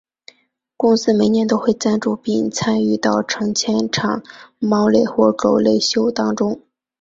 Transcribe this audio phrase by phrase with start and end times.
[0.75, 4.23] 公司每年都会赞助并参与到成千场
[4.57, 6.59] 猫类或狗类秀当中。